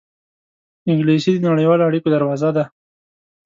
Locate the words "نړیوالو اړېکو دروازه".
1.51-2.49